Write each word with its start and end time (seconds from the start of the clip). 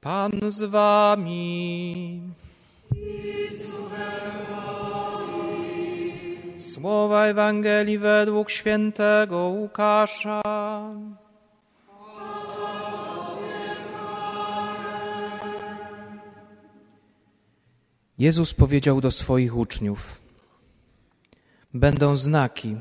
Pan 0.00 0.30
z 0.48 0.62
wami. 0.64 2.22
Słowa 6.58 7.26
Ewangelii 7.26 7.98
według 7.98 8.50
świętego 8.50 9.36
Łukasza. 9.36 10.42
Jezus 18.18 18.54
powiedział 18.54 19.00
do 19.00 19.10
swoich 19.10 19.56
uczniów: 19.56 20.20
Będą 21.74 22.16
znaki 22.16 22.76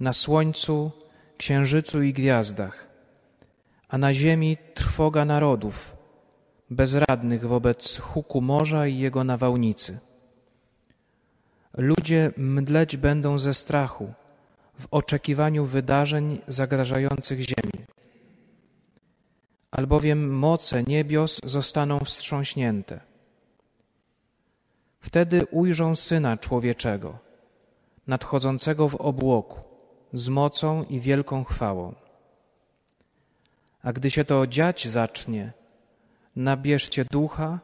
na 0.00 0.12
słońcu, 0.12 0.90
księżycu 1.38 2.02
i 2.02 2.12
gwiazdach, 2.12 2.86
a 3.88 3.98
na 3.98 4.14
ziemi 4.14 4.56
trwoga 4.74 5.24
narodów, 5.24 5.99
bezradnych 6.70 7.46
wobec 7.46 7.98
huku 7.98 8.40
morza 8.40 8.86
i 8.86 8.98
jego 8.98 9.24
nawałnicy. 9.24 9.98
Ludzie 11.76 12.32
mdleć 12.36 12.96
będą 12.96 13.38
ze 13.38 13.54
strachu 13.54 14.12
w 14.78 14.86
oczekiwaniu 14.90 15.66
wydarzeń 15.66 16.40
zagrażających 16.48 17.40
ziemi. 17.40 17.86
Albowiem 19.70 20.38
moce 20.38 20.82
niebios 20.82 21.40
zostaną 21.44 21.98
wstrząśnięte. 21.98 23.00
Wtedy 25.00 25.46
ujrzą 25.46 25.96
Syna 25.96 26.36
Człowieczego, 26.36 27.18
nadchodzącego 28.06 28.88
w 28.88 28.94
obłoku, 28.94 29.60
z 30.12 30.28
mocą 30.28 30.84
i 30.84 31.00
wielką 31.00 31.44
chwałą. 31.44 31.94
A 33.82 33.92
gdy 33.92 34.10
się 34.10 34.24
to 34.24 34.46
dziać 34.46 34.88
zacznie, 34.88 35.52
nabierzcie 36.40 37.04
ducha 37.04 37.58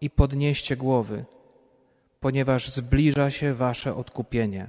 i 0.00 0.10
podnieście 0.10 0.76
głowy, 0.76 1.24
ponieważ 2.20 2.68
zbliża 2.68 3.30
się 3.30 3.54
wasze 3.54 3.94
odkupienie. 3.94 4.68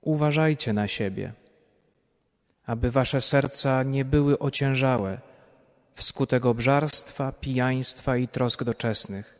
Uważajcie 0.00 0.72
na 0.72 0.88
siebie, 0.88 1.32
aby 2.66 2.90
wasze 2.90 3.20
serca 3.20 3.82
nie 3.82 4.04
były 4.04 4.38
ociężałe 4.38 5.20
wskutek 5.94 6.46
obżarstwa, 6.46 7.32
pijaństwa 7.32 8.16
i 8.16 8.28
trosk 8.28 8.64
doczesnych, 8.64 9.38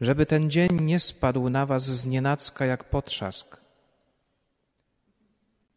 żeby 0.00 0.26
ten 0.26 0.50
dzień 0.50 0.80
nie 0.80 1.00
spadł 1.00 1.50
na 1.50 1.66
was 1.66 1.84
z 1.84 2.06
nienacka 2.06 2.66
jak 2.66 2.84
potrzask. 2.84 3.60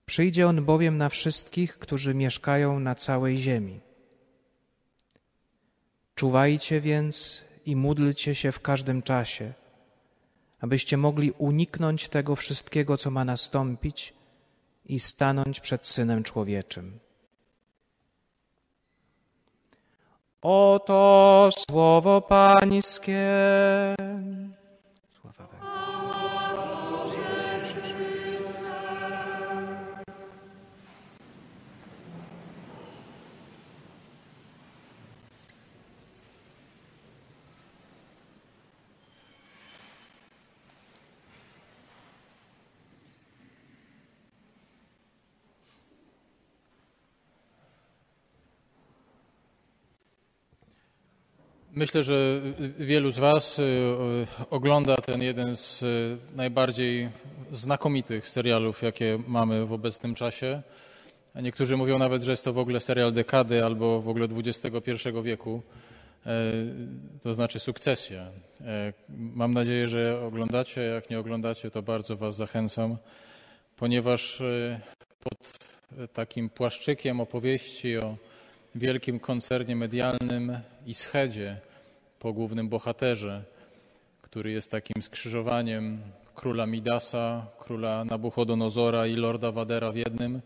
Przyjdzie 0.05 0.47
on 0.47 0.65
bowiem 0.65 0.97
na 0.97 1.09
wszystkich, 1.09 1.77
którzy 1.79 2.13
mieszkają 2.13 2.79
na 2.79 2.95
całej 2.95 3.37
ziemi. 3.37 3.88
Czuwajcie 6.19 6.81
więc 6.81 7.43
i 7.65 7.75
módlcie 7.75 8.35
się 8.35 8.51
w 8.51 8.59
każdym 8.59 9.01
czasie, 9.01 9.53
abyście 10.61 10.97
mogli 10.97 11.31
uniknąć 11.31 12.09
tego 12.09 12.35
wszystkiego, 12.35 12.97
co 12.97 13.11
ma 13.11 13.25
nastąpić 13.25 14.13
i 14.85 14.99
stanąć 14.99 15.59
przed 15.59 15.85
Synem 15.85 16.23
Człowieczym. 16.23 16.99
Oto 20.41 21.49
słowo 21.57 22.21
Pańskie. 22.21 23.25
Myślę, 51.73 52.03
że 52.03 52.41
wielu 52.79 53.11
z 53.11 53.19
Was 53.19 53.59
y, 53.59 53.63
y, 53.63 53.65
ogląda 54.49 54.97
ten 54.97 55.21
jeden 55.21 55.55
z 55.55 55.83
y, 55.83 56.17
najbardziej 56.35 57.09
znakomitych 57.51 58.29
serialów, 58.29 58.81
jakie 58.81 59.19
mamy 59.27 59.65
w 59.65 59.73
obecnym 59.73 60.15
czasie. 60.15 60.61
Niektórzy 61.35 61.77
mówią 61.77 61.99
nawet, 61.99 62.23
że 62.23 62.31
jest 62.31 62.45
to 62.45 62.53
w 62.53 62.57
ogóle 62.57 62.79
serial 62.79 63.13
dekady 63.13 63.65
albo 63.65 64.01
w 64.01 64.09
ogóle 64.09 64.27
XXI 64.35 64.91
wieku, 65.23 65.61
e, 66.25 66.31
to 67.21 67.33
znaczy 67.33 67.59
sukcesja. 67.59 68.31
E, 68.61 68.93
mam 69.09 69.53
nadzieję, 69.53 69.87
że 69.87 70.21
oglądacie. 70.21 70.81
Jak 70.81 71.09
nie 71.09 71.19
oglądacie, 71.19 71.71
to 71.71 71.81
bardzo 71.81 72.17
Was 72.17 72.35
zachęcam, 72.35 72.97
ponieważ 73.75 74.41
pod 75.23 75.59
takim 76.13 76.49
płaszczykiem 76.49 77.19
opowieści 77.19 77.97
o 77.97 78.17
wielkim 78.75 79.19
koncernie 79.19 79.75
medialnym 79.75 80.59
i 80.85 80.93
schedzie 80.93 81.57
po 82.19 82.33
głównym 82.33 82.69
bohaterze, 82.69 83.43
który 84.21 84.51
jest 84.51 84.71
takim 84.71 85.03
skrzyżowaniem 85.03 86.01
króla 86.35 86.65
Midasa, 86.65 87.45
króla 87.59 88.05
Nabuchodonozora 88.05 89.07
i 89.07 89.15
lorda 89.15 89.51
Wadera 89.51 89.91
w 89.91 89.95
jednym, 89.95 90.41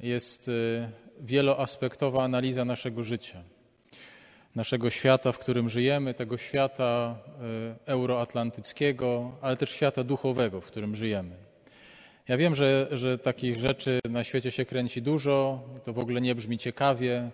jest 0.00 0.48
y, 0.48 0.88
wieloaspektowa 1.20 2.24
analiza 2.24 2.64
naszego 2.64 3.04
życia, 3.04 3.42
naszego 4.54 4.90
świata, 4.90 5.32
w 5.32 5.38
którym 5.38 5.68
żyjemy, 5.68 6.14
tego 6.14 6.38
świata 6.38 7.16
y, 7.86 7.86
euroatlantyckiego, 7.86 9.32
ale 9.40 9.56
też 9.56 9.70
świata 9.70 10.04
duchowego, 10.04 10.60
w 10.60 10.66
którym 10.66 10.94
żyjemy. 10.94 11.51
Ja 12.28 12.36
wiem, 12.36 12.54
że, 12.54 12.88
że 12.90 13.18
takich 13.18 13.60
rzeczy 13.60 14.00
na 14.10 14.24
świecie 14.24 14.50
się 14.50 14.64
kręci 14.64 15.02
dużo, 15.02 15.62
to 15.84 15.92
w 15.92 15.98
ogóle 15.98 16.20
nie 16.20 16.34
brzmi 16.34 16.58
ciekawie. 16.58 17.30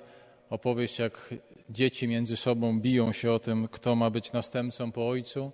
Opowieść, 0.50 0.99
jak 0.99 1.34
dzieci 1.71 2.09
między 2.09 2.37
sobą 2.37 2.81
biją 2.81 3.12
się 3.12 3.32
o 3.32 3.38
tym, 3.38 3.69
kto 3.69 3.97
ma 3.97 4.10
być 4.10 4.32
następcą 4.32 4.93
po 4.93 5.09
ojcu. 5.09 5.53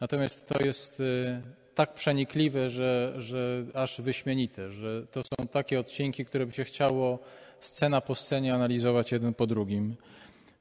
Natomiast 0.00 0.46
to 0.46 0.64
jest 0.64 1.00
y, 1.00 1.42
tak 1.74 1.94
przenikliwe, 1.94 2.70
że, 2.70 3.14
że 3.16 3.64
aż 3.74 4.00
wyśmienite, 4.00 4.72
że 4.72 5.06
to 5.06 5.22
są 5.22 5.48
takie 5.48 5.80
odcinki, 5.80 6.24
które 6.24 6.46
by 6.46 6.52
się 6.52 6.64
chciało 6.64 7.18
scena 7.60 8.00
po 8.00 8.14
scenie 8.14 8.54
analizować 8.54 9.12
jeden 9.12 9.34
po 9.34 9.46
drugim. 9.46 9.96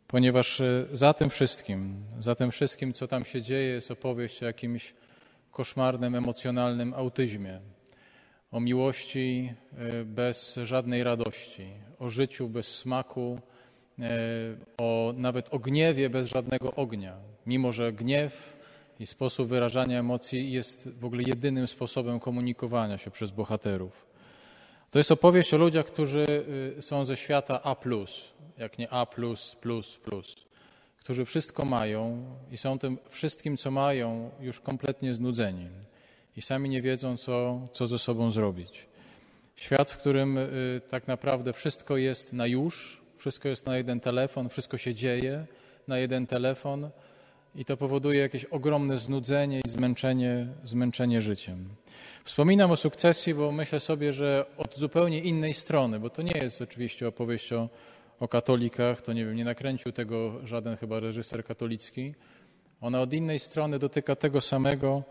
Ponieważ 0.08 0.60
y, 0.60 0.88
za 0.94 1.14
tym 1.14 1.30
wszystkim, 1.30 2.04
za 2.20 2.36
tym 2.36 2.52
wszystkim, 2.52 2.94
co 2.94 3.08
tam 3.08 3.26
się 3.26 3.42
dzieje, 3.42 3.74
jest 3.74 3.92
opowieść 3.92 4.44
o 4.44 4.46
jakimś 4.46 4.94
koszmarnym, 5.52 6.16
emocjonalnym 6.16 6.94
autyzmie, 6.94 7.60
o 8.51 8.59
miłości 8.59 9.53
e, 9.78 10.06
bez 10.06 10.59
żadnej 10.63 11.03
radości, 11.03 11.67
o 12.00 12.09
życiu 12.09 12.50
bez 12.50 12.78
smaku, 12.78 13.39
e, 14.00 14.09
o 14.78 15.13
nawet 15.17 15.53
o 15.53 15.59
gniewie 15.59 16.09
bez 16.09 16.28
żadnego 16.28 16.75
ognia, 16.75 17.17
mimo 17.45 17.72
że 17.72 17.94
gniew 17.94 18.57
i 19.00 19.07
sposób 19.07 19.50
wyrażania 19.50 20.00
emocji 20.00 20.51
jest 20.51 20.89
w 21.00 21.06
ogóle 21.06 21.23
jedynym 21.23 21.67
sposobem 21.67 22.19
komunikowania 22.19 22.97
się 22.97 23.12
przez 23.12 23.31
bohaterów. 23.31 24.06
To 24.91 25.00
jest 25.00 25.12
opowieść 25.12 25.53
o 25.53 25.57
ludziach, 25.57 25.85
którzy 25.85 26.25
y, 26.78 26.81
są 26.81 27.06
ze 27.06 27.18
świata 27.18 27.63
A, 27.63 27.75
jak 28.57 28.78
nie 28.78 28.94
A, 28.94 29.07
którzy 31.00 31.25
wszystko 31.25 31.66
mają 31.66 32.25
i 32.51 32.57
są 32.57 32.79
tym 32.79 32.97
wszystkim, 33.09 33.57
co 33.57 33.72
mają, 33.72 34.31
już 34.39 34.59
kompletnie 34.59 35.13
znudzeni 35.13 35.69
i 36.38 36.42
sami 36.42 36.69
nie 36.69 36.81
wiedzą, 36.81 37.18
co, 37.18 37.62
co 37.72 37.88
ze 37.88 38.00
sobą 38.00 38.31
zrobić. 38.31 38.86
Świat, 39.56 39.92
w 39.92 39.97
którym 39.97 40.38
y, 40.38 40.81
tak 40.90 41.08
naprawdę 41.08 41.53
wszystko 41.53 41.97
jest 41.97 42.34
na 42.34 42.47
już, 42.47 43.02
wszystko 43.18 43.50
jest 43.50 43.66
na 43.66 43.78
jeden 43.78 44.00
telefon, 44.00 44.50
wszystko 44.50 44.78
się 44.78 44.94
dzieje 44.94 45.45
na 45.88 45.98
jeden 45.98 46.28
telefon 46.28 46.89
i 47.56 47.66
to 47.66 47.78
powoduje 47.78 48.19
jakieś 48.19 48.45
ogromne 48.45 48.98
znudzenie 48.98 49.62
i 49.66 49.69
zmęczenie, 49.69 50.48
zmęczenie 50.63 51.22
życiem. 51.22 51.69
Wspominam 52.24 52.72
o 52.72 52.75
sukcesji, 52.75 53.33
bo 53.33 53.51
myślę 53.51 53.80
sobie, 53.80 54.13
że 54.13 54.45
od 54.57 54.78
zupełnie 54.78 55.19
innej 55.19 55.54
strony, 55.54 56.00
bo 56.00 56.10
to 56.10 56.22
nie 56.22 56.39
jest 56.42 56.62
oczywiście 56.62 57.07
opowieść 57.07 57.54
o, 57.54 57.69
o 58.19 58.28
katolikach, 58.28 59.01
to 59.01 59.13
nie 59.13 59.25
wiem, 59.25 59.36
nie 59.36 59.45
nakręcił 59.45 59.92
tego 59.92 60.48
żaden 60.48 60.78
chyba 60.78 61.00
reżyser 61.00 61.45
katolicki. 61.45 62.13
Ona 62.81 63.01
od 63.01 63.13
innej 63.13 63.39
strony 63.39 63.80
dotyka 63.80 64.16
tego 64.16 64.42
samego, 64.42 65.04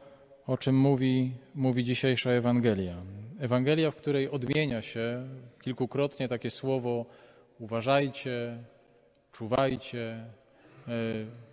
o 0.46 0.58
czym 0.58 0.76
mówi, 0.76 1.32
mówi 1.54 1.84
dzisiejsza 1.84 2.30
Ewangelia. 2.30 3.02
Ewangelia, 3.40 3.90
w 3.90 3.96
której 3.96 4.30
odmienia 4.30 4.82
się 4.82 5.28
kilkukrotnie 5.62 6.28
takie 6.28 6.50
słowo 6.50 7.06
uważajcie, 7.58 8.58
czuwajcie, 9.32 10.24
e, 10.88 10.92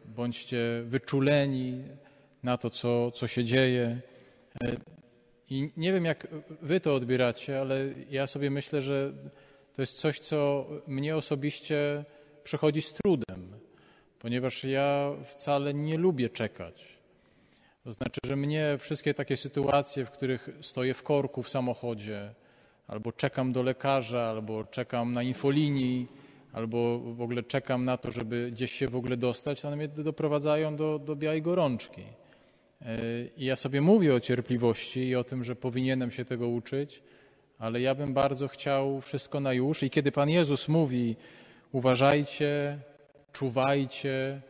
bądźcie 0.06 0.84
wyczuleni 0.86 1.84
na 2.44 2.58
to, 2.58 2.70
co, 2.70 3.12
co 3.12 3.28
się 3.28 3.44
dzieje. 3.44 4.02
E, 4.62 4.76
I 5.50 5.70
nie 5.78 5.94
wiem, 5.94 6.06
jak 6.06 6.28
wy 6.62 6.80
to 6.80 6.96
odbieracie, 6.96 7.60
ale 7.60 7.86
ja 8.10 8.28
sobie 8.28 8.50
myślę, 8.50 8.82
że 8.82 9.14
to 9.74 9.82
jest 9.82 10.00
coś, 10.00 10.20
co 10.20 10.68
mnie 10.88 11.16
osobiście 11.16 12.06
przychodzi 12.44 12.82
z 12.82 12.94
trudem, 12.94 13.60
ponieważ 14.20 14.64
ja 14.64 15.12
wcale 15.24 15.74
nie 15.74 15.98
lubię 15.98 16.30
czekać. 16.30 16.97
To 17.88 17.94
znaczy, 17.94 18.20
że 18.26 18.36
mnie 18.36 18.78
wszystkie 18.80 19.14
takie 19.14 19.38
sytuacje, 19.38 20.06
w 20.06 20.12
których 20.12 20.50
stoję 20.62 20.94
w 20.94 21.04
korku 21.04 21.44
w 21.44 21.50
samochodzie, 21.50 22.34
albo 22.88 23.12
czekam 23.12 23.54
do 23.54 23.64
lekarza, 23.64 24.22
albo 24.22 24.64
czekam 24.64 25.14
na 25.14 25.24
infolinii, 25.24 26.08
albo 26.54 27.00
w 27.00 27.22
ogóle 27.22 27.44
czekam 27.44 27.86
na 27.86 27.98
to, 27.98 28.12
żeby 28.12 28.50
gdzieś 28.52 28.72
się 28.72 28.88
w 28.88 28.96
ogóle 28.96 29.18
dostać, 29.18 29.66
one 29.66 29.76
mnie 29.76 29.88
doprowadzają 29.88 30.76
do, 30.76 31.00
do 31.00 31.16
białej 31.16 31.42
gorączki. 31.42 32.02
I 33.38 33.46
ja 33.46 33.56
sobie 33.56 33.82
mówię 33.82 34.16
o 34.16 34.20
cierpliwości 34.20 35.00
i 35.00 35.16
o 35.16 35.24
tym, 35.24 35.44
że 35.44 35.56
powinienem 35.56 36.12
się 36.12 36.26
tego 36.26 36.48
uczyć, 36.48 37.04
ale 37.60 37.82
ja 37.82 37.96
bym 37.96 38.14
bardzo 38.14 38.48
chciał 38.48 39.02
wszystko 39.02 39.40
na 39.40 39.54
już. 39.54 39.84
I 39.84 39.90
kiedy 39.90 40.12
Pan 40.12 40.30
Jezus 40.30 40.68
mówi, 40.68 41.16
uważajcie, 41.72 42.80
czuwajcie, 43.34 44.42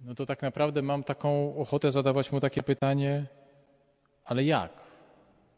no 0.00 0.14
to 0.14 0.26
tak 0.26 0.42
naprawdę 0.42 0.82
mam 0.82 1.04
taką 1.04 1.56
ochotę 1.56 1.92
zadawać 1.92 2.32
mu 2.32 2.40
takie 2.40 2.62
pytanie, 2.62 3.26
ale 4.24 4.44
jak? 4.44 4.82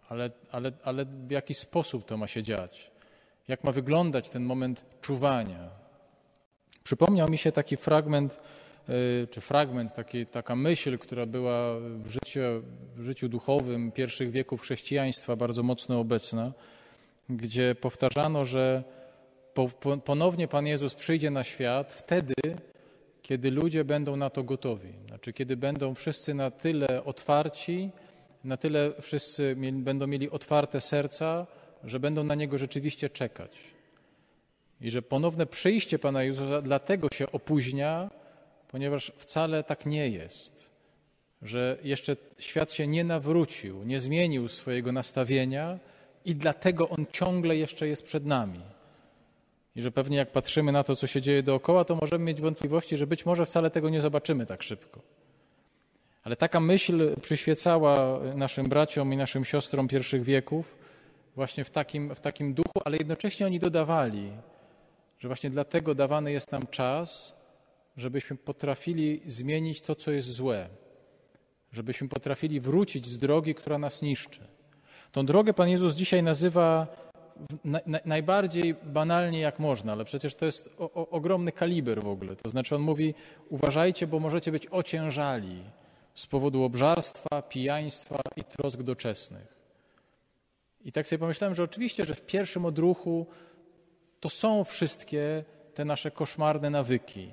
Ale, 0.08 0.30
ale, 0.50 0.72
ale 0.84 1.04
w 1.04 1.30
jaki 1.30 1.54
sposób 1.54 2.04
to 2.04 2.16
ma 2.16 2.26
się 2.26 2.42
dziać? 2.42 2.90
Jak 3.48 3.64
ma 3.64 3.72
wyglądać 3.72 4.28
ten 4.28 4.42
moment 4.44 4.84
czuwania? 5.00 5.70
Przypomniał 6.84 7.28
mi 7.28 7.38
się 7.38 7.52
taki 7.52 7.76
fragment, 7.76 8.40
y, 8.88 9.28
czy 9.30 9.40
fragment, 9.40 9.94
taki, 9.94 10.26
taka 10.26 10.56
myśl, 10.56 10.98
która 10.98 11.26
była 11.26 11.80
w 11.80 12.10
życiu, 12.10 12.40
w 12.96 13.02
życiu 13.02 13.28
duchowym 13.28 13.92
pierwszych 13.92 14.30
wieków 14.30 14.60
chrześcijaństwa 14.60 15.36
bardzo 15.36 15.62
mocno 15.62 16.00
obecna, 16.00 16.52
gdzie 17.28 17.74
powtarzano, 17.74 18.44
że 18.44 18.84
ponownie 20.04 20.48
Pan 20.48 20.66
Jezus 20.66 20.94
przyjdzie 20.94 21.30
na 21.30 21.44
świat 21.44 21.92
wtedy, 21.92 22.34
kiedy 23.28 23.50
ludzie 23.50 23.84
będą 23.84 24.16
na 24.16 24.30
to 24.30 24.42
gotowi. 24.42 24.92
Znaczy, 25.08 25.32
kiedy 25.32 25.56
będą 25.56 25.94
wszyscy 25.94 26.34
na 26.34 26.50
tyle 26.50 27.04
otwarci, 27.04 27.90
na 28.44 28.56
tyle 28.56 28.92
wszyscy 29.00 29.56
będą 29.72 30.06
mieli 30.06 30.30
otwarte 30.30 30.80
serca, 30.80 31.46
że 31.84 32.00
będą 32.00 32.24
na 32.24 32.34
Niego 32.34 32.58
rzeczywiście 32.58 33.10
czekać. 33.10 33.58
I 34.80 34.90
że 34.90 35.02
ponowne 35.02 35.46
przyjście 35.46 35.98
Pana 35.98 36.22
Jezusa 36.22 36.62
dlatego 36.62 37.08
się 37.14 37.32
opóźnia, 37.32 38.10
ponieważ 38.68 39.12
wcale 39.18 39.64
tak 39.64 39.86
nie 39.86 40.08
jest. 40.08 40.70
Że 41.42 41.78
jeszcze 41.82 42.16
świat 42.38 42.72
się 42.72 42.86
nie 42.86 43.04
nawrócił, 43.04 43.84
nie 43.84 44.00
zmienił 44.00 44.48
swojego 44.48 44.92
nastawienia 44.92 45.78
i 46.24 46.34
dlatego 46.34 46.88
On 46.88 47.06
ciągle 47.12 47.56
jeszcze 47.56 47.88
jest 47.88 48.02
przed 48.02 48.26
nami. 48.26 48.60
I 49.76 49.82
że 49.82 49.90
pewnie 49.90 50.16
jak 50.16 50.32
patrzymy 50.32 50.72
na 50.72 50.84
to, 50.84 50.96
co 50.96 51.06
się 51.06 51.20
dzieje 51.20 51.42
dookoła, 51.42 51.84
to 51.84 51.96
możemy 51.96 52.24
mieć 52.24 52.40
wątpliwości, 52.40 52.96
że 52.96 53.06
być 53.06 53.26
może 53.26 53.46
wcale 53.46 53.70
tego 53.70 53.88
nie 53.88 54.00
zobaczymy 54.00 54.46
tak 54.46 54.62
szybko. 54.62 55.00
Ale 56.24 56.36
taka 56.36 56.60
myśl 56.60 57.20
przyświecała 57.20 58.20
naszym 58.34 58.66
braciom 58.66 59.12
i 59.12 59.16
naszym 59.16 59.44
siostrom 59.44 59.88
pierwszych 59.88 60.22
wieków 60.22 60.76
właśnie 61.36 61.64
w 61.64 61.70
takim, 61.70 62.14
w 62.14 62.20
takim 62.20 62.54
duchu, 62.54 62.80
ale 62.84 62.96
jednocześnie 62.96 63.46
oni 63.46 63.58
dodawali, 63.58 64.30
że 65.18 65.28
właśnie 65.28 65.50
dlatego 65.50 65.94
dawany 65.94 66.32
jest 66.32 66.52
nam 66.52 66.66
czas, 66.66 67.36
żebyśmy 67.96 68.36
potrafili 68.36 69.20
zmienić 69.26 69.82
to, 69.82 69.94
co 69.94 70.10
jest 70.10 70.28
złe, 70.28 70.68
żebyśmy 71.72 72.08
potrafili 72.08 72.60
wrócić 72.60 73.06
z 73.06 73.18
drogi, 73.18 73.54
która 73.54 73.78
nas 73.78 74.02
niszczy. 74.02 74.40
Tą 75.12 75.26
drogę 75.26 75.54
Pan 75.54 75.68
Jezus 75.68 75.94
dzisiaj 75.94 76.22
nazywa 76.22 76.86
na, 77.64 77.80
na, 77.86 77.98
najbardziej 78.04 78.74
banalnie 78.74 79.40
jak 79.40 79.58
można, 79.58 79.92
ale 79.92 80.04
przecież 80.04 80.34
to 80.34 80.44
jest 80.44 80.70
o, 80.78 80.92
o, 80.92 81.08
ogromny 81.08 81.52
kaliber 81.52 82.02
w 82.02 82.08
ogóle. 82.08 82.36
To 82.36 82.48
znaczy 82.48 82.74
on 82.74 82.82
mówi, 82.82 83.14
uważajcie, 83.48 84.06
bo 84.06 84.20
możecie 84.20 84.52
być 84.52 84.66
ociężali 84.70 85.62
z 86.14 86.26
powodu 86.26 86.62
obżarstwa, 86.62 87.42
pijaństwa 87.42 88.20
i 88.36 88.44
trosk 88.44 88.82
doczesnych. 88.82 89.58
I 90.84 90.92
tak 90.92 91.08
sobie 91.08 91.18
pomyślałem, 91.20 91.54
że 91.54 91.62
oczywiście, 91.62 92.04
że 92.04 92.14
w 92.14 92.26
pierwszym 92.26 92.64
odruchu 92.64 93.26
to 94.20 94.28
są 94.28 94.64
wszystkie 94.64 95.44
te 95.74 95.84
nasze 95.84 96.10
koszmarne 96.10 96.70
nawyki, 96.70 97.30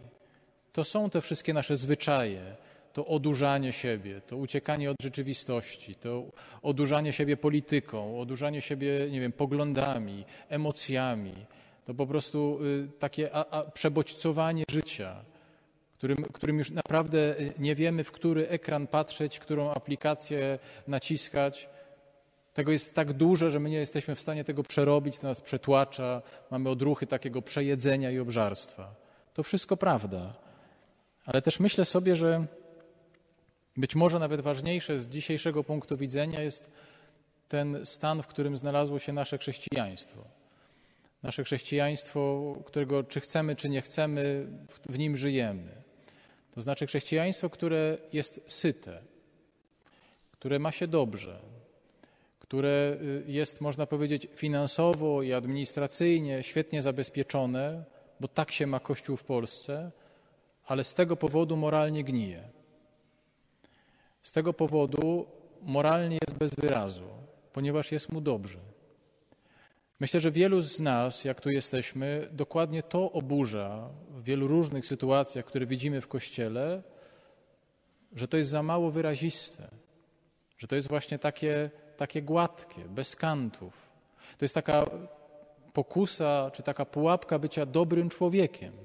to 0.71 0.83
są 0.83 1.09
te 1.09 1.21
wszystkie 1.21 1.53
nasze 1.53 1.75
zwyczaje, 1.75 2.55
to 2.95 3.07
odurzanie 3.07 3.71
siebie, 3.71 4.21
to 4.21 4.37
uciekanie 4.37 4.91
od 4.91 4.97
rzeczywistości, 5.01 5.95
to 5.95 6.23
odurzanie 6.61 7.13
siebie 7.13 7.37
polityką, 7.37 8.19
odurzanie 8.19 8.61
siebie, 8.61 9.07
nie 9.11 9.21
wiem, 9.21 9.31
poglądami, 9.31 10.25
emocjami, 10.49 11.45
to 11.85 11.93
po 11.93 12.07
prostu 12.07 12.59
y, 12.63 12.87
takie 12.99 13.35
a, 13.35 13.45
a 13.49 13.71
przebodźcowanie 13.71 14.63
życia, 14.71 15.25
którym, 15.97 16.17
którym 16.17 16.57
już 16.57 16.71
naprawdę 16.71 17.39
y, 17.39 17.53
nie 17.59 17.75
wiemy, 17.75 18.03
w 18.03 18.11
który 18.11 18.47
ekran 18.47 18.87
patrzeć, 18.87 19.39
którą 19.39 19.71
aplikację 19.71 20.59
naciskać. 20.87 21.69
Tego 22.53 22.71
jest 22.71 22.95
tak 22.95 23.13
dużo, 23.13 23.49
że 23.49 23.59
my 23.59 23.69
nie 23.69 23.77
jesteśmy 23.77 24.15
w 24.15 24.19
stanie 24.19 24.43
tego 24.43 24.63
przerobić, 24.63 25.19
to 25.19 25.27
nas 25.27 25.41
przetłacza, 25.41 26.21
mamy 26.51 26.69
odruchy 26.69 27.07
takiego 27.07 27.41
przejedzenia 27.41 28.11
i 28.11 28.19
obżarstwa. 28.19 28.95
To 29.33 29.43
wszystko 29.43 29.77
prawda. 29.77 30.33
Ale 31.25 31.41
też 31.41 31.59
myślę 31.59 31.85
sobie, 31.85 32.15
że 32.15 32.47
być 33.77 33.95
może 33.95 34.19
nawet 34.19 34.41
ważniejsze 34.41 34.99
z 34.99 35.07
dzisiejszego 35.07 35.63
punktu 35.63 35.97
widzenia 35.97 36.41
jest 36.41 36.71
ten 37.47 37.85
stan, 37.85 38.23
w 38.23 38.27
którym 38.27 38.57
znalazło 38.57 38.99
się 38.99 39.13
nasze 39.13 39.37
chrześcijaństwo. 39.37 40.23
Nasze 41.23 41.43
chrześcijaństwo, 41.43 42.53
którego 42.65 43.03
czy 43.03 43.19
chcemy, 43.19 43.55
czy 43.55 43.69
nie 43.69 43.81
chcemy, 43.81 44.47
w 44.89 44.97
nim 44.97 45.17
żyjemy. 45.17 45.71
To 46.51 46.61
znaczy 46.61 46.87
chrześcijaństwo, 46.87 47.49
które 47.49 47.97
jest 48.13 48.41
syte, 48.47 49.01
które 50.31 50.59
ma 50.59 50.71
się 50.71 50.87
dobrze, 50.87 51.39
które 52.39 52.97
y, 53.01 53.31
jest, 53.31 53.61
można 53.61 53.85
powiedzieć, 53.85 54.27
finansowo 54.35 55.21
i 55.21 55.33
administracyjnie 55.33 56.43
świetnie 56.43 56.81
zabezpieczone, 56.81 57.83
bo 58.19 58.27
tak 58.27 58.51
się 58.51 58.67
ma 58.67 58.79
Kościół 58.79 59.17
w 59.17 59.23
Polsce, 59.23 59.91
ale 60.65 60.83
z 60.83 60.93
tego 60.93 61.15
powodu 61.15 61.57
moralnie 61.57 62.03
gnije. 62.03 62.49
Z 64.25 64.31
tego 64.31 64.53
powodu 64.53 65.27
moralnie 65.61 66.17
jest 66.27 66.37
bez 66.39 66.55
wyrazu, 66.55 67.07
ponieważ 67.53 67.91
jest 67.91 68.11
mu 68.11 68.21
dobrze. 68.21 68.59
Myślę, 69.99 70.19
że 70.19 70.31
wielu 70.31 70.61
z 70.61 70.79
nas, 70.79 71.25
jak 71.25 71.41
tu 71.41 71.49
jesteśmy, 71.49 72.29
dokładnie 72.31 72.83
to 72.83 73.11
oburza 73.11 73.89
w 74.09 74.23
wielu 74.23 74.47
różnych 74.47 74.85
sytuacjach, 74.85 75.45
które 75.45 75.65
widzimy 75.65 76.01
w 76.01 76.07
kościele, 76.07 76.83
że 78.15 78.27
to 78.27 78.37
jest 78.37 78.49
za 78.49 78.63
mało 78.63 78.91
wyraziste, 78.91 79.67
że 80.57 80.67
to 80.67 80.75
jest 80.75 80.87
właśnie 80.87 81.19
takie, 81.19 81.69
takie 81.97 82.21
gładkie, 82.21 82.81
bez 82.81 83.15
kantów. 83.15 83.73
To 84.37 84.45
jest 84.45 84.55
taka 84.55 84.85
pokusa, 85.73 86.51
czy 86.53 86.63
taka 86.63 86.85
pułapka 86.85 87.39
bycia 87.39 87.65
dobrym 87.65 88.09
człowiekiem. 88.09 88.84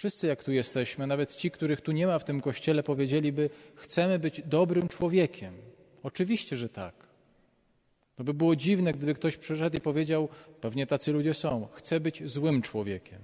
Wszyscy, 0.00 0.26
jak 0.26 0.44
tu 0.44 0.52
jesteśmy, 0.52 1.06
nawet 1.06 1.36
ci, 1.36 1.50
których 1.50 1.80
tu 1.80 1.92
nie 1.92 2.06
ma 2.06 2.18
w 2.18 2.24
tym 2.24 2.40
kościele, 2.40 2.82
powiedzieliby: 2.82 3.50
Chcemy 3.74 4.18
być 4.18 4.42
dobrym 4.46 4.88
człowiekiem. 4.88 5.54
Oczywiście, 6.02 6.56
że 6.56 6.68
tak. 6.68 6.94
To 8.16 8.24
by 8.24 8.34
było 8.34 8.56
dziwne, 8.56 8.92
gdyby 8.92 9.14
ktoś 9.14 9.36
przyszedł 9.36 9.76
i 9.76 9.80
powiedział: 9.80 10.28
Pewnie 10.60 10.86
tacy 10.86 11.12
ludzie 11.12 11.34
są, 11.34 11.68
chcę 11.72 12.00
być 12.00 12.30
złym 12.30 12.62
człowiekiem. 12.62 13.18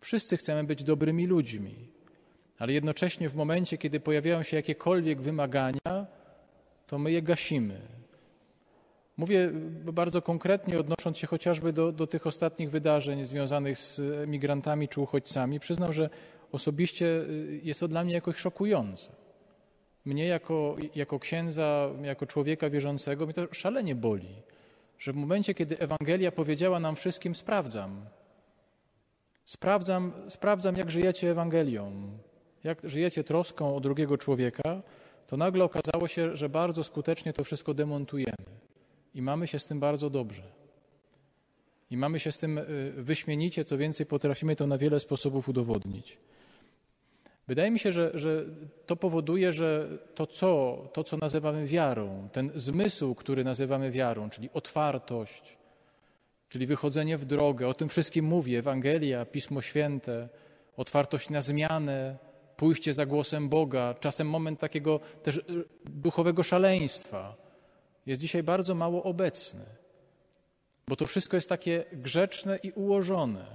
Wszyscy 0.00 0.36
chcemy 0.36 0.64
być 0.64 0.84
dobrymi 0.84 1.26
ludźmi, 1.26 1.74
ale 2.58 2.72
jednocześnie 2.72 3.28
w 3.28 3.34
momencie, 3.34 3.78
kiedy 3.78 4.00
pojawiają 4.00 4.42
się 4.42 4.56
jakiekolwiek 4.56 5.20
wymagania, 5.20 6.06
to 6.86 6.98
my 6.98 7.12
je 7.12 7.22
gasimy, 7.22 7.80
Mówię 9.16 9.50
bardzo 9.92 10.22
konkretnie, 10.22 10.78
odnosząc 10.78 11.18
się 11.18 11.26
chociażby 11.26 11.72
do, 11.72 11.92
do 11.92 12.06
tych 12.06 12.26
ostatnich 12.26 12.70
wydarzeń 12.70 13.24
związanych 13.24 13.78
z 13.78 14.02
migrantami 14.28 14.88
czy 14.88 15.00
uchodźcami. 15.00 15.60
Przyznam, 15.60 15.92
że 15.92 16.10
osobiście 16.52 17.06
y, 17.06 17.60
jest 17.62 17.80
to 17.80 17.88
dla 17.88 18.04
mnie 18.04 18.14
jakoś 18.14 18.36
szokujące. 18.36 19.12
Mnie 20.04 20.26
jako, 20.26 20.76
jako 20.94 21.18
księdza, 21.18 21.90
jako 22.02 22.26
człowieka 22.26 22.70
wierzącego, 22.70 23.24
mnie 23.24 23.34
to 23.34 23.46
szalenie 23.54 23.94
boli, 23.94 24.42
że 24.98 25.12
w 25.12 25.16
momencie, 25.16 25.54
kiedy 25.54 25.78
Ewangelia 25.78 26.32
powiedziała 26.32 26.80
nam 26.80 26.96
wszystkim, 26.96 27.34
sprawdzam. 27.34 28.06
Sprawdzam, 29.46 30.12
sprawdzam 30.28 30.76
jak 30.76 30.90
żyjecie 30.90 31.30
Ewangelią, 31.30 31.92
jak 32.64 32.78
żyjecie 32.84 33.24
troską 33.24 33.76
o 33.76 33.80
drugiego 33.80 34.18
człowieka, 34.18 34.82
to 35.26 35.36
nagle 35.36 35.64
okazało 35.64 36.08
się, 36.08 36.36
że 36.36 36.48
bardzo 36.48 36.84
skutecznie 36.84 37.32
to 37.32 37.44
wszystko 37.44 37.74
demontujemy. 37.74 38.69
I 39.14 39.22
mamy 39.22 39.46
się 39.46 39.58
z 39.58 39.66
tym 39.66 39.80
bardzo 39.80 40.10
dobrze. 40.10 40.42
I 41.90 41.96
mamy 41.96 42.20
się 42.20 42.32
z 42.32 42.38
tym 42.38 42.58
y, 42.58 42.92
wyśmienicie, 42.96 43.64
co 43.64 43.78
więcej, 43.78 44.06
potrafimy 44.06 44.56
to 44.56 44.66
na 44.66 44.78
wiele 44.78 45.00
sposobów 45.00 45.48
udowodnić. 45.48 46.18
Wydaje 47.48 47.70
mi 47.70 47.78
się, 47.78 47.92
że, 47.92 48.10
że 48.14 48.44
to 48.86 48.96
powoduje, 48.96 49.52
że 49.52 49.88
to 50.14 50.26
co, 50.26 50.78
to, 50.92 51.04
co 51.04 51.16
nazywamy 51.16 51.66
wiarą, 51.66 52.28
ten 52.32 52.50
zmysł, 52.54 53.14
który 53.14 53.44
nazywamy 53.44 53.90
wiarą, 53.90 54.30
czyli 54.30 54.50
otwartość, 54.54 55.56
czyli 56.48 56.66
wychodzenie 56.66 57.18
w 57.18 57.24
drogę. 57.24 57.68
O 57.68 57.74
tym 57.74 57.88
wszystkim 57.88 58.24
mówi 58.24 58.56
Ewangelia, 58.56 59.24
Pismo 59.24 59.60
Święte, 59.60 60.28
otwartość 60.76 61.30
na 61.30 61.40
zmianę, 61.40 62.18
pójście 62.56 62.92
za 62.92 63.06
głosem 63.06 63.48
Boga, 63.48 63.94
czasem 64.00 64.30
moment 64.30 64.60
takiego 64.60 65.00
też 65.22 65.36
y, 65.36 65.42
duchowego 65.84 66.42
szaleństwa 66.42 67.49
jest 68.06 68.20
dzisiaj 68.20 68.42
bardzo 68.42 68.74
mało 68.74 69.02
obecny, 69.02 69.64
bo 70.88 70.96
to 70.96 71.06
wszystko 71.06 71.36
jest 71.36 71.48
takie 71.48 71.84
grzeczne 71.92 72.56
i 72.56 72.72
ułożone, 72.72 73.46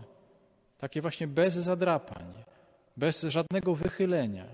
takie 0.78 1.02
właśnie 1.02 1.28
bez 1.28 1.54
zadrapań, 1.54 2.34
bez 2.98 3.22
żadnego 3.22 3.75
wychylenia. 3.75 4.46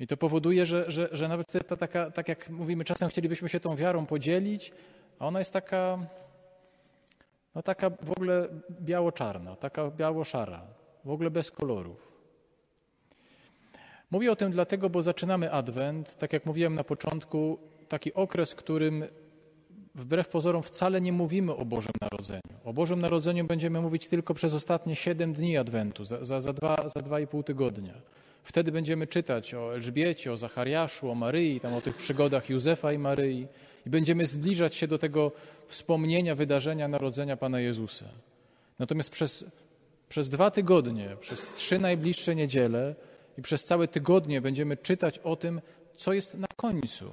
I 0.00 0.06
to 0.06 0.16
powoduje, 0.16 0.66
że, 0.66 0.90
że, 0.90 1.08
że 1.12 1.28
nawet 1.28 1.52
ta 1.68 1.76
taka, 1.76 2.10
tak 2.10 2.28
jak 2.28 2.50
mówimy, 2.50 2.84
czasem 2.84 3.08
chcielibyśmy 3.08 3.48
się 3.48 3.60
tą 3.60 3.76
wiarą 3.76 4.06
podzielić, 4.06 4.72
a 5.18 5.26
ona 5.26 5.38
jest 5.38 5.52
taka, 5.52 5.98
no 7.54 7.62
taka 7.62 7.90
w 7.90 8.10
ogóle 8.10 8.48
biało-czarna, 8.80 9.56
taka 9.56 9.90
biało-szara, 9.90 10.62
w 11.04 11.10
ogóle 11.10 11.30
bez 11.30 11.50
kolorów. 11.50 12.12
Mówię 14.10 14.32
o 14.32 14.36
tym 14.36 14.50
dlatego, 14.50 14.90
bo 14.90 15.02
zaczynamy 15.02 15.52
Adwent, 15.52 16.16
tak 16.16 16.32
jak 16.32 16.46
mówiłem 16.46 16.74
na 16.74 16.84
początku, 16.84 17.58
taki 17.88 18.14
okres, 18.14 18.52
w 18.52 18.56
którym 18.56 19.04
wbrew 19.94 20.28
pozorom 20.28 20.62
wcale 20.62 21.00
nie 21.00 21.12
mówimy 21.12 21.56
o 21.56 21.64
Bożym 21.64 21.92
Narodzeniu. 22.00 22.56
O 22.64 22.72
Bożym 22.72 23.00
Narodzeniu 23.00 23.44
będziemy 23.44 23.80
mówić 23.80 24.08
tylko 24.08 24.34
przez 24.34 24.54
ostatnie 24.54 24.96
siedem 24.96 25.32
dni 25.32 25.56
Adwentu, 25.56 26.04
za, 26.04 26.24
za, 26.24 26.40
za, 26.40 26.52
dwa, 26.52 26.88
za 26.94 27.02
dwa 27.02 27.20
i 27.20 27.26
pół 27.26 27.42
tygodnia. 27.42 27.94
Wtedy 28.42 28.72
będziemy 28.72 29.06
czytać 29.06 29.54
o 29.54 29.74
Elżbiecie, 29.74 30.32
o 30.32 30.36
Zachariaszu, 30.36 31.10
o 31.10 31.14
Maryi, 31.14 31.60
tam 31.60 31.74
o 31.74 31.80
tych 31.80 31.96
przygodach 31.96 32.50
Józefa 32.50 32.92
i 32.92 32.98
Maryi 32.98 33.46
i 33.86 33.90
będziemy 33.90 34.26
zbliżać 34.26 34.74
się 34.74 34.88
do 34.88 34.98
tego 34.98 35.32
wspomnienia 35.66 36.34
wydarzenia 36.34 36.88
narodzenia 36.88 37.36
Pana 37.36 37.60
Jezusa. 37.60 38.06
Natomiast 38.78 39.10
przez, 39.10 39.44
przez 40.08 40.28
dwa 40.28 40.50
tygodnie, 40.50 41.16
przez 41.20 41.54
trzy 41.54 41.78
najbliższe 41.78 42.34
niedziele 42.34 42.94
i 43.38 43.42
przez 43.42 43.64
całe 43.64 43.88
tygodnie 43.88 44.40
będziemy 44.40 44.76
czytać 44.76 45.18
o 45.18 45.36
tym, 45.36 45.60
co 45.96 46.12
jest 46.12 46.34
na 46.34 46.48
końcu. 46.56 47.10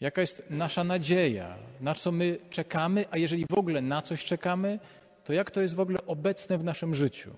Jaka 0.00 0.20
jest 0.20 0.42
nasza 0.50 0.84
nadzieja, 0.84 1.56
na 1.80 1.94
co 1.94 2.12
my 2.12 2.38
czekamy, 2.50 3.04
a 3.10 3.18
jeżeli 3.18 3.46
w 3.50 3.58
ogóle 3.58 3.82
na 3.82 4.02
coś 4.02 4.24
czekamy, 4.24 4.78
to 5.24 5.32
jak 5.32 5.50
to 5.50 5.60
jest 5.60 5.74
w 5.74 5.80
ogóle 5.80 5.98
obecne 6.06 6.58
w 6.58 6.64
naszym 6.64 6.94
życiu. 6.94 7.30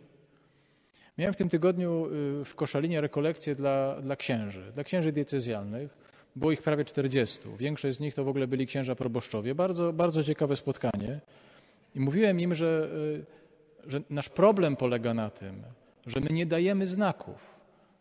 Miałem 1.18 1.34
w 1.34 1.36
tym 1.36 1.48
tygodniu 1.48 2.06
y, 2.40 2.44
w 2.44 2.54
Koszalinie 2.54 3.00
rekolekcje 3.00 3.54
dla, 3.54 4.00
dla 4.00 4.16
księży, 4.16 4.72
dla 4.74 4.84
księży 4.84 5.12
diecezjalnych. 5.12 5.96
Było 6.36 6.52
ich 6.52 6.62
prawie 6.62 6.84
40. 6.84 7.38
Większość 7.58 7.96
z 7.96 8.00
nich 8.00 8.14
to 8.14 8.24
w 8.24 8.28
ogóle 8.28 8.46
byli 8.46 8.66
księża 8.66 8.94
proboszczowie. 8.94 9.54
Bardzo, 9.54 9.92
bardzo 9.92 10.24
ciekawe 10.24 10.56
spotkanie. 10.56 11.20
I 11.94 12.00
mówiłem 12.00 12.40
im, 12.40 12.54
że, 12.54 12.88
y, 13.86 13.90
że 13.90 14.00
nasz 14.10 14.28
problem 14.28 14.76
polega 14.76 15.14
na 15.14 15.30
tym, 15.30 15.62
że 16.06 16.20
my 16.20 16.30
nie 16.30 16.46
dajemy 16.46 16.86
znaków, 16.86 17.46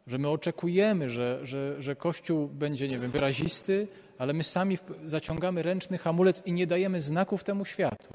że 0.08 0.18
my 0.18 0.30
oczekujemy, 0.30 1.10
że, 1.10 1.40
że, 1.44 1.82
że 1.82 1.96
Kościół 1.96 2.48
będzie, 2.48 2.88
nie 2.88 3.00
wiem, 3.00 3.12
wyrazisty, 3.12 3.88
ale 4.20 4.34
my 4.34 4.44
sami 4.44 4.78
zaciągamy 5.06 5.64
ręczny 5.64 5.98
hamulec 5.98 6.42
i 6.46 6.54
nie 6.54 6.68
dajemy 6.68 7.02
znaków 7.02 7.44
temu 7.44 7.66
światu. 7.66 8.14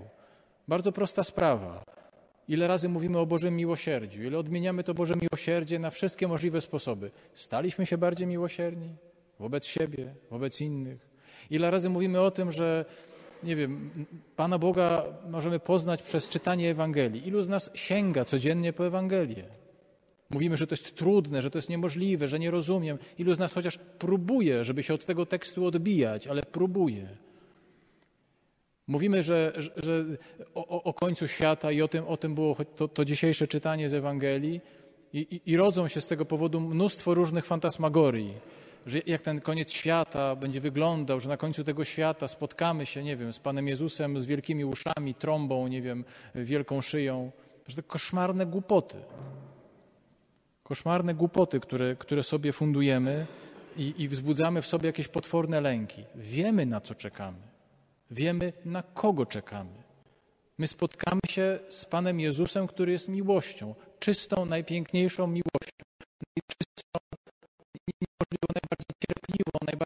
Bardzo 0.68 0.92
prosta 0.92 1.24
sprawa. 1.24 1.84
Ile 2.48 2.68
razy 2.68 2.88
mówimy 2.88 3.18
o 3.18 3.26
Bożym 3.26 3.56
miłosierdziu, 3.56 4.22
ile 4.22 4.38
odmieniamy 4.38 4.84
to 4.84 4.94
Boże 4.94 5.14
miłosierdzie 5.14 5.78
na 5.78 5.90
wszystkie 5.90 6.28
możliwe 6.28 6.60
sposoby. 6.60 7.10
Staliśmy 7.34 7.86
się 7.86 7.98
bardziej 7.98 8.26
miłosierni 8.26 8.96
wobec 9.38 9.66
siebie, 9.66 10.14
wobec 10.30 10.60
innych. 10.60 11.08
Ile 11.50 11.70
razy 11.70 11.88
mówimy 11.90 12.20
o 12.20 12.30
tym, 12.30 12.52
że 12.52 12.84
nie 13.42 13.56
wiem, 13.56 13.90
Pana 14.36 14.58
Boga 14.58 15.04
możemy 15.30 15.58
poznać 15.58 16.02
przez 16.02 16.28
czytanie 16.28 16.70
Ewangelii. 16.70 17.28
Ilu 17.28 17.42
z 17.42 17.48
nas 17.48 17.70
sięga 17.74 18.24
codziennie 18.24 18.72
po 18.72 18.86
Ewangelię? 18.86 19.44
Mówimy, 20.30 20.56
że 20.56 20.66
to 20.66 20.72
jest 20.72 20.96
trudne, 20.96 21.42
że 21.42 21.50
to 21.50 21.58
jest 21.58 21.68
niemożliwe, 21.68 22.28
że 22.28 22.38
nie 22.38 22.50
rozumiem. 22.50 22.98
Ilu 23.18 23.34
z 23.34 23.38
nas 23.38 23.52
chociaż 23.52 23.78
próbuje, 23.98 24.64
żeby 24.64 24.82
się 24.82 24.94
od 24.94 25.04
tego 25.04 25.26
tekstu 25.26 25.66
odbijać, 25.66 26.26
ale 26.26 26.42
próbuje. 26.42 27.08
Mówimy, 28.86 29.22
że, 29.22 29.52
że 29.76 30.04
o, 30.54 30.82
o, 30.82 30.94
końcu 30.94 31.28
świata 31.28 31.72
i 31.72 31.82
o 31.82 31.88
tym, 31.88 32.04
o 32.06 32.16
tym 32.16 32.34
było 32.34 32.56
to, 32.76 32.88
to 32.88 33.04
dzisiejsze 33.04 33.48
czytanie 33.48 33.88
z 33.88 33.94
Ewangelii 33.94 34.60
i, 35.12 35.18
i, 35.18 35.50
i 35.50 35.56
rodzą 35.56 35.88
się 35.88 36.00
z 36.00 36.06
tego 36.06 36.24
powodu 36.24 36.60
mnóstwo 36.60 37.14
różnych 37.14 37.46
fantasmagorii, 37.46 38.34
że 38.86 38.98
jak 39.06 39.22
ten 39.22 39.40
koniec 39.40 39.72
świata 39.72 40.36
będzie 40.36 40.60
wyglądał, 40.60 41.20
że 41.20 41.28
na 41.28 41.36
końcu 41.36 41.64
tego 41.64 41.84
świata 41.84 42.28
spotkamy 42.28 42.86
się, 42.86 43.02
nie 43.02 43.16
wiem, 43.16 43.32
z 43.32 43.38
Panem 43.38 43.68
Jezusem 43.68 44.20
z 44.20 44.26
wielkimi 44.26 44.64
uszami, 44.64 45.14
trąbą, 45.14 45.68
nie 45.68 45.82
wiem, 45.82 46.04
wielką 46.34 46.80
szyją. 46.80 47.30
Że 47.66 47.76
to 47.76 47.82
koszmarne 47.82 48.46
głupoty. 48.46 48.96
Koszmarne 50.64 51.14
głupoty, 51.14 51.60
które, 51.60 51.96
które 51.96 52.22
sobie 52.22 52.52
fundujemy 52.52 53.26
i, 53.76 53.94
i 53.98 54.08
wzbudzamy 54.08 54.62
w 54.62 54.66
sobie 54.66 54.86
jakieś 54.86 55.08
potworne 55.08 55.60
lęki. 55.60 56.04
Wiemy, 56.14 56.66
na 56.66 56.80
co 56.80 56.94
czekamy. 56.94 57.38
Wiemy, 58.10 58.52
na 58.64 58.82
kogo 58.82 59.26
czekamy. 59.26 59.70
My 60.58 60.66
spotkamy 60.66 61.20
się 61.28 61.58
z 61.68 61.84
Panem 61.84 62.20
Jezusem, 62.20 62.66
który 62.66 62.92
jest 62.92 63.08
miłością, 63.08 63.74
czystą, 63.98 64.44
najpiękniejszą 64.44 65.26
miłością, 65.26 65.84
najczystszą, 66.36 66.98
niemożliwą, 68.00 68.46
najbardziej 68.54 68.94
cierpliwą, 69.06 69.58
najbardziej 69.66 69.83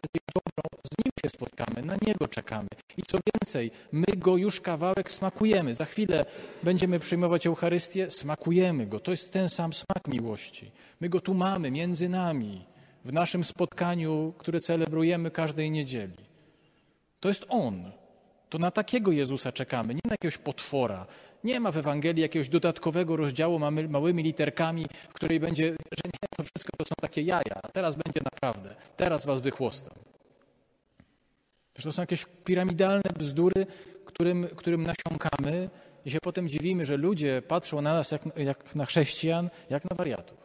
się 1.23 1.29
spotkamy, 1.29 1.81
na 1.87 1.95
Niego 2.07 2.27
czekamy. 2.27 2.67
I 2.97 3.01
co 3.07 3.17
więcej, 3.33 3.71
my 3.91 4.05
Go 4.17 4.37
już 4.37 4.61
kawałek 4.61 5.11
smakujemy. 5.11 5.73
Za 5.73 5.85
chwilę 5.85 6.25
będziemy 6.63 6.99
przyjmować 6.99 7.47
Eucharystię, 7.47 8.11
smakujemy 8.11 8.87
Go. 8.87 8.99
To 8.99 9.11
jest 9.11 9.31
ten 9.31 9.49
sam 9.49 9.73
smak 9.73 10.07
miłości. 10.07 10.71
My 11.01 11.09
Go 11.09 11.21
tu 11.21 11.33
mamy, 11.33 11.71
między 11.71 12.09
nami, 12.09 12.65
w 13.05 13.13
naszym 13.13 13.43
spotkaniu, 13.43 14.33
które 14.37 14.59
celebrujemy 14.59 15.31
każdej 15.31 15.71
niedzieli. 15.71 16.25
To 17.19 17.29
jest 17.29 17.45
On. 17.49 17.91
To 18.49 18.57
na 18.57 18.71
takiego 18.71 19.11
Jezusa 19.11 19.51
czekamy, 19.51 19.93
nie 19.93 20.01
na 20.05 20.13
jakiegoś 20.13 20.37
potwora. 20.37 21.05
Nie 21.43 21.59
ma 21.59 21.71
w 21.71 21.77
Ewangelii 21.77 22.21
jakiegoś 22.21 22.49
dodatkowego 22.49 23.15
rozdziału 23.15 23.59
małymi 23.89 24.23
literkami, 24.23 24.85
w 25.09 25.13
której 25.13 25.39
będzie, 25.39 25.65
że 25.65 26.03
nie, 26.05 26.27
to 26.37 26.43
wszystko 26.43 26.77
to 26.77 26.85
są 26.85 26.95
takie 27.01 27.21
jaja, 27.21 27.59
a 27.63 27.67
teraz 27.67 27.95
będzie 27.95 28.21
naprawdę, 28.23 28.75
teraz 28.97 29.25
was 29.25 29.41
wychłostam. 29.41 30.08
Że 31.79 31.83
to 31.83 31.91
są 31.91 32.01
jakieś 32.01 32.25
piramidalne 32.45 33.11
bzdury, 33.17 33.65
którym, 34.05 34.47
którym 34.55 34.83
nasiąkamy 34.83 35.69
i 36.05 36.11
się 36.11 36.19
potem 36.23 36.49
dziwimy, 36.49 36.85
że 36.85 36.97
ludzie 36.97 37.41
patrzą 37.41 37.81
na 37.81 37.93
nas 37.93 38.11
jak, 38.11 38.21
jak 38.37 38.75
na 38.75 38.85
chrześcijan, 38.85 39.49
jak 39.69 39.89
na 39.89 39.95
wariatów. 39.95 40.37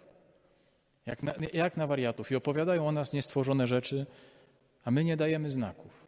Jak 1.07 1.23
na, 1.23 1.33
jak 1.53 1.77
na 1.77 1.87
wariatów 1.87 2.33
i 2.33 2.37
opowiadają 2.37 2.87
o 2.87 2.93
nas 2.93 3.13
niestworzone 3.13 3.67
rzeczy, 3.67 4.07
a 4.85 4.91
my 4.91 5.05
nie 5.05 5.17
dajemy 5.17 5.51
znaków 5.51 6.05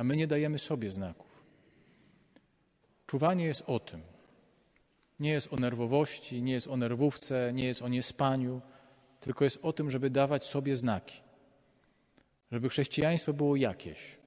a 0.00 0.04
my 0.04 0.16
nie 0.16 0.26
dajemy 0.26 0.58
sobie 0.58 0.90
znaków. 0.90 1.44
Czuwanie 3.06 3.44
jest 3.44 3.62
o 3.66 3.80
tym. 3.80 4.02
Nie 5.20 5.30
jest 5.30 5.52
o 5.52 5.56
nerwowości, 5.56 6.42
nie 6.42 6.52
jest 6.52 6.68
o 6.68 6.76
nerwówce, 6.76 7.52
nie 7.54 7.64
jest 7.64 7.82
o 7.82 7.88
niespaniu, 7.88 8.60
tylko 9.20 9.44
jest 9.44 9.58
o 9.62 9.72
tym, 9.72 9.90
żeby 9.90 10.10
dawać 10.10 10.46
sobie 10.46 10.76
znaki. 10.76 11.20
Żeby 12.52 12.68
chrześcijaństwo 12.68 13.32
było 13.32 13.56
jakieś. 13.56 14.18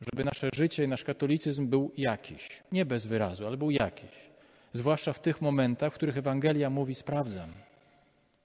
Żeby 0.00 0.24
nasze 0.24 0.50
życie 0.54 0.84
i 0.84 0.88
nasz 0.88 1.04
katolicyzm 1.04 1.66
był 1.66 1.92
jakiś. 1.96 2.62
Nie 2.72 2.84
bez 2.84 3.06
wyrazu, 3.06 3.46
ale 3.46 3.56
był 3.56 3.70
jakiś. 3.70 4.30
Zwłaszcza 4.72 5.12
w 5.12 5.20
tych 5.20 5.42
momentach, 5.42 5.92
w 5.92 5.96
których 5.96 6.16
Ewangelia 6.16 6.70
mówi: 6.70 6.94
Sprawdzam. 6.94 7.52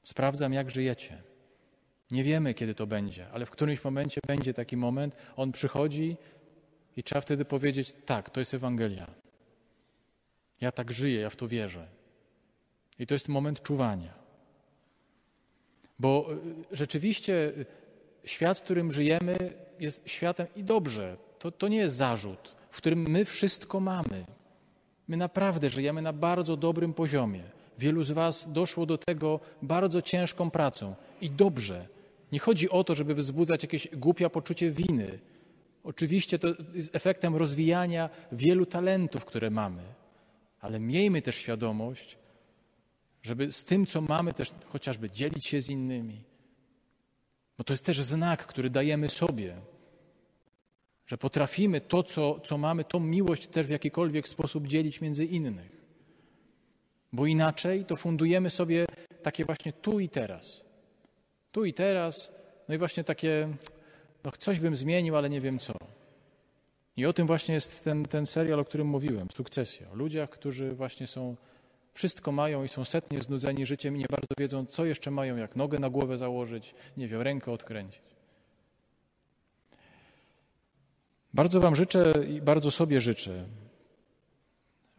Sprawdzam, 0.03 0.53
jak 0.53 0.69
żyjecie. 0.69 1.21
Nie 2.11 2.23
wiemy, 2.23 2.53
kiedy 2.53 2.75
to 2.75 2.87
będzie, 2.87 3.27
ale 3.31 3.45
w 3.45 3.51
którymś 3.51 3.83
momencie 3.83 4.21
będzie 4.27 4.53
taki 4.53 4.77
moment, 4.77 5.15
on 5.35 5.51
przychodzi 5.51 6.17
i 6.97 7.03
trzeba 7.03 7.21
wtedy 7.21 7.45
powiedzieć: 7.45 7.93
tak, 8.05 8.29
to 8.29 8.39
jest 8.39 8.53
Ewangelia. 8.53 9.07
Ja 10.61 10.71
tak 10.71 10.91
żyję, 10.91 11.21
ja 11.21 11.29
w 11.29 11.35
to 11.35 11.47
wierzę. 11.47 11.87
I 12.99 13.07
to 13.07 13.15
jest 13.15 13.27
moment 13.27 13.61
czuwania. 13.61 14.13
Bo 15.99 16.27
y, 16.71 16.75
rzeczywiście 16.75 17.53
świat, 18.25 18.59
w 18.59 18.61
którym 18.61 18.91
żyjemy, 18.91 19.53
jest 19.79 20.09
światem 20.09 20.47
i 20.55 20.63
dobrze. 20.63 21.17
To, 21.45 21.51
to 21.51 21.67
nie 21.67 21.77
jest 21.77 21.95
zarzut, 21.95 22.55
w 22.69 22.77
którym 22.77 22.99
my 22.99 23.25
wszystko 23.25 23.79
mamy. 23.79 24.25
My 25.07 25.17
naprawdę 25.17 25.69
żyjemy 25.69 26.01
na 26.01 26.13
bardzo 26.13 26.57
dobrym 26.57 26.93
poziomie. 26.93 27.43
Wielu 27.79 28.03
z 28.03 28.11
Was 28.11 28.51
doszło 28.51 28.85
do 28.85 28.97
tego 28.97 29.39
bardzo 29.61 30.01
ciężką 30.01 30.51
pracą 30.51 30.95
i 31.21 31.29
dobrze. 31.29 31.87
Nie 32.31 32.39
chodzi 32.39 32.69
o 32.69 32.83
to, 32.83 32.95
żeby 32.95 33.15
wzbudzać 33.15 33.63
jakieś 33.63 33.87
głupie 33.93 34.29
poczucie 34.29 34.71
winy. 34.71 35.19
Oczywiście 35.83 36.39
to 36.39 36.47
jest 36.73 36.95
efektem 36.95 37.35
rozwijania 37.35 38.09
wielu 38.31 38.65
talentów, 38.65 39.25
które 39.25 39.49
mamy, 39.49 39.83
ale 40.61 40.79
miejmy 40.79 41.21
też 41.21 41.35
świadomość, 41.35 42.17
żeby 43.23 43.51
z 43.51 43.63
tym, 43.63 43.85
co 43.85 44.01
mamy, 44.01 44.33
też 44.33 44.51
chociażby 44.69 45.11
dzielić 45.11 45.47
się 45.47 45.61
z 45.61 45.69
innymi. 45.69 46.23
Bo 47.57 47.63
to 47.63 47.73
jest 47.73 47.85
też 47.85 48.01
znak, 48.01 48.45
który 48.47 48.69
dajemy 48.69 49.09
sobie, 49.09 49.55
że 51.07 51.17
potrafimy 51.17 51.81
to, 51.81 52.03
co, 52.03 52.39
co 52.39 52.57
mamy, 52.57 52.83
tą 52.83 52.99
miłość 52.99 53.47
też 53.47 53.67
w 53.67 53.69
jakikolwiek 53.69 54.27
sposób 54.27 54.67
dzielić 54.67 55.01
między 55.01 55.25
innych. 55.25 55.75
Bo 57.13 57.25
inaczej 57.25 57.85
to 57.85 57.95
fundujemy 57.95 58.49
sobie 58.49 58.85
takie 59.23 59.45
właśnie 59.45 59.73
tu 59.73 59.99
i 59.99 60.09
teraz. 60.09 60.61
Tu 61.51 61.65
i 61.65 61.73
teraz, 61.73 62.31
no 62.69 62.75
i 62.75 62.77
właśnie 62.77 63.03
takie, 63.03 63.49
no 64.23 64.31
coś 64.31 64.59
bym 64.59 64.75
zmienił, 64.75 65.15
ale 65.15 65.29
nie 65.29 65.41
wiem 65.41 65.59
co. 65.59 65.73
I 66.97 67.05
o 67.05 67.13
tym 67.13 67.27
właśnie 67.27 67.55
jest 67.55 67.83
ten, 67.83 68.05
ten 68.05 68.25
serial, 68.25 68.59
o 68.59 68.65
którym 68.65 68.87
mówiłem, 68.87 69.27
Sukcesja. 69.33 69.91
O 69.91 69.95
ludziach, 69.95 70.29
którzy 70.29 70.71
właśnie 70.71 71.07
są, 71.07 71.35
wszystko 71.93 72.31
mają 72.31 72.63
i 72.63 72.67
są 72.67 72.85
setnie 72.85 73.21
znudzeni 73.21 73.65
życiem 73.65 73.95
i 73.95 73.99
nie 73.99 74.05
bardzo 74.09 74.33
wiedzą, 74.37 74.65
co 74.65 74.85
jeszcze 74.85 75.11
mają, 75.11 75.37
jak 75.37 75.55
nogę 75.55 75.79
na 75.79 75.89
głowę 75.89 76.17
założyć, 76.17 76.75
nie 76.97 77.07
wiem, 77.07 77.21
rękę 77.21 77.51
odkręcić. 77.51 78.14
Bardzo 81.35 81.59
Wam 81.59 81.75
życzę 81.75 82.13
i 82.29 82.41
bardzo 82.41 82.71
sobie 82.71 83.01
życzę, 83.01 83.45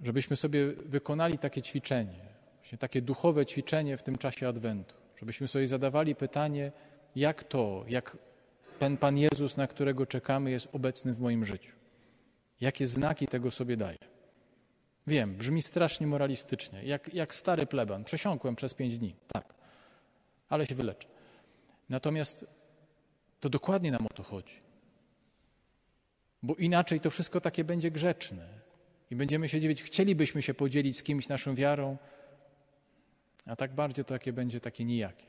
żebyśmy 0.03 0.37
sobie 0.37 0.73
wykonali 0.73 1.39
takie 1.39 1.63
ćwiczenie, 1.63 2.21
właśnie 2.57 2.79
takie 2.79 3.03
duchowe 3.03 3.47
ćwiczenie 3.47 3.97
w 3.97 4.03
tym 4.03 4.19
czasie 4.19 4.49
Adwentu, 4.49 4.95
żebyśmy 5.17 5.49
sobie 5.49 5.67
zadawali 5.67 6.15
pytanie, 6.15 6.73
jak 7.17 7.45
to, 7.45 7.85
jak 7.89 8.19
ten 8.79 8.97
Pan 8.97 9.19
Jezus, 9.19 9.57
na 9.57 9.67
którego 9.67 10.07
czekamy, 10.07 10.51
jest 10.51 10.69
obecny 10.73 11.15
w 11.15 11.21
moim 11.21 11.45
życiu. 11.45 11.73
Jakie 12.61 12.87
znaki 12.87 13.27
tego 13.27 13.51
sobie 13.51 13.77
daje? 13.77 13.99
Wiem, 15.07 15.35
brzmi 15.35 15.63
strasznie 15.63 16.07
moralistycznie, 16.07 16.83
jak, 16.83 17.15
jak 17.15 17.35
stary 17.35 17.67
pleban. 17.67 18.05
Przesiąkłem 18.05 18.57
przez 18.57 18.75
pięć 18.75 18.99
dni, 18.99 19.17
tak, 19.29 19.55
ale 20.49 20.67
się 20.67 20.75
wyleczę. 20.75 21.09
Natomiast 21.89 22.47
to 23.41 23.49
dokładnie 23.49 23.93
nam 23.93 24.07
o 24.07 24.15
to 24.15 24.23
chodzi. 24.23 24.66
Bo 26.47 26.55
inaczej 26.55 27.01
to 27.01 27.11
wszystko 27.11 27.41
takie 27.41 27.65
będzie 27.65 27.91
grzeczne. 27.91 28.47
I 29.11 29.17
będziemy 29.17 29.49
się 29.49 29.61
dziwić, 29.61 29.83
chcielibyśmy 29.83 30.43
się 30.43 30.55
podzielić 30.55 30.99
z 30.99 31.03
kimś 31.03 31.29
naszą 31.29 31.55
wiarą, 31.55 31.97
a 33.47 33.57
tak 33.57 33.75
bardziej 33.75 34.05
to 34.05 34.15
jakie 34.15 34.33
będzie 34.33 34.61
takie 34.61 34.85
nijakie. 34.85 35.27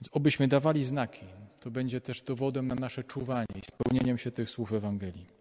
Więc 0.00 0.08
obyśmy 0.12 0.48
dawali 0.48 0.84
znaki, 0.84 1.26
to 1.60 1.70
będzie 1.70 2.00
też 2.00 2.22
dowodem 2.22 2.68
na 2.68 2.74
nasze 2.74 3.04
czuwanie 3.04 3.46
i 3.54 3.62
spełnieniem 3.62 4.18
się 4.18 4.30
tych 4.30 4.50
słów 4.50 4.72
Ewangelii. 4.72 5.35